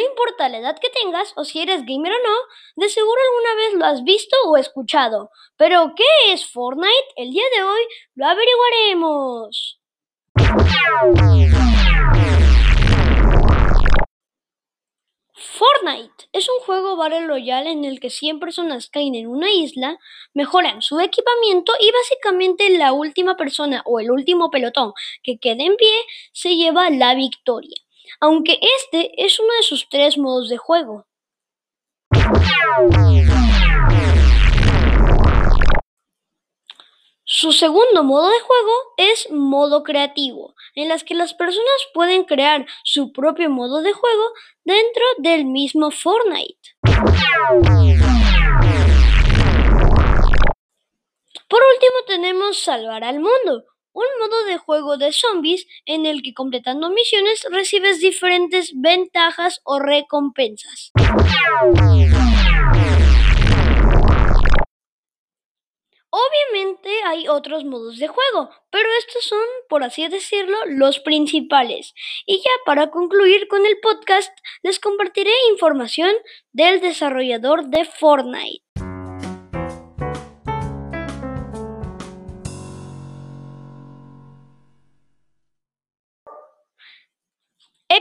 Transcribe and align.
importa 0.00 0.48
la 0.48 0.58
edad 0.58 0.78
que 0.78 0.88
tengas 0.88 1.32
o 1.34 1.44
si 1.44 1.60
eres 1.60 1.84
gamer 1.84 2.12
o 2.12 2.28
no, 2.28 2.36
de 2.76 2.88
seguro 2.88 3.20
alguna 3.20 3.54
vez 3.56 3.74
lo 3.74 3.84
has 3.84 4.04
visto 4.04 4.36
o 4.46 4.56
escuchado. 4.56 5.30
Pero, 5.56 5.94
¿qué 5.96 6.32
es 6.32 6.48
Fortnite? 6.48 7.08
El 7.16 7.32
día 7.32 7.42
de 7.56 7.64
hoy 7.64 7.82
lo 8.14 8.26
averiguaremos. 8.26 9.80
Fortnite 15.32 16.28
es 16.32 16.48
un 16.48 16.60
juego 16.60 16.96
Battle 16.96 17.26
Royale 17.26 17.70
en 17.70 17.84
el 17.84 17.98
que 17.98 18.10
100 18.10 18.40
personas 18.40 18.88
caen 18.90 19.14
en 19.14 19.26
una 19.26 19.50
isla, 19.50 19.98
mejoran 20.34 20.82
su 20.82 21.00
equipamiento 21.00 21.72
y 21.80 21.90
básicamente 21.90 22.68
la 22.70 22.92
última 22.92 23.36
persona 23.36 23.82
o 23.86 23.98
el 23.98 24.10
último 24.10 24.50
pelotón 24.50 24.92
que 25.22 25.38
quede 25.38 25.64
en 25.64 25.76
pie 25.76 25.96
se 26.32 26.56
lleva 26.56 26.90
la 26.90 27.14
victoria, 27.14 27.76
aunque 28.20 28.58
este 28.78 29.24
es 29.24 29.38
uno 29.38 29.52
de 29.54 29.62
sus 29.62 29.88
tres 29.88 30.18
modos 30.18 30.48
de 30.48 30.56
juego. 30.56 31.06
Su 37.28 37.52
segundo 37.52 38.04
modo 38.04 38.28
de 38.28 38.40
juego 38.40 38.72
es 38.96 39.30
modo 39.30 39.82
creativo, 39.82 40.54
en 40.74 40.88
las 40.88 41.02
que 41.04 41.14
las 41.14 41.34
personas 41.34 41.88
pueden 41.92 42.24
crear 42.24 42.66
su 42.84 43.12
propio 43.12 43.50
modo 43.50 43.82
de 43.82 43.92
juego 43.92 44.32
dentro 44.64 45.02
del 45.18 45.44
mismo 45.44 45.90
Fortnite. 45.90 46.76
Por 51.48 51.60
último 51.74 51.96
tenemos 52.06 52.58
Salvar 52.60 53.04
al 53.04 53.20
Mundo, 53.20 53.64
un 53.96 54.20
modo 54.20 54.44
de 54.44 54.58
juego 54.58 54.96
de 54.96 55.12
zombies 55.12 55.66
en 55.86 56.06
el 56.06 56.22
que 56.22 56.34
completando 56.34 56.90
misiones 56.90 57.46
recibes 57.50 58.00
diferentes 58.00 58.72
ventajas 58.74 59.60
o 59.64 59.78
recompensas. 59.78 60.92
Obviamente 66.10 66.88
hay 67.04 67.28
otros 67.28 67.64
modos 67.64 67.98
de 67.98 68.08
juego, 68.08 68.50
pero 68.70 68.88
estos 68.98 69.24
son, 69.24 69.44
por 69.68 69.82
así 69.82 70.08
decirlo, 70.08 70.56
los 70.66 71.00
principales. 71.00 71.94
Y 72.24 72.38
ya 72.38 72.50
para 72.64 72.90
concluir 72.90 73.48
con 73.48 73.66
el 73.66 73.78
podcast, 73.80 74.32
les 74.62 74.78
compartiré 74.78 75.32
información 75.50 76.12
del 76.52 76.80
desarrollador 76.80 77.66
de 77.66 77.84
Fortnite. 77.84 78.65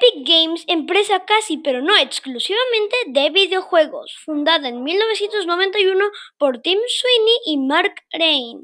Epic 0.00 0.26
Games, 0.26 0.64
empresa 0.68 1.24
casi 1.24 1.56
pero 1.58 1.82
no 1.82 1.96
exclusivamente 1.96 2.96
de 3.08 3.30
videojuegos, 3.30 4.16
fundada 4.24 4.68
en 4.68 4.82
1991 4.82 6.04
por 6.38 6.58
Tim 6.58 6.78
Sweeney 6.86 7.38
y 7.46 7.58
Mark 7.58 7.94
Rain. 8.12 8.62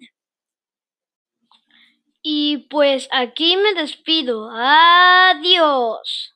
Y 2.22 2.68
pues 2.70 3.08
aquí 3.10 3.56
me 3.56 3.74
despido. 3.74 4.48
Adiós. 4.50 6.34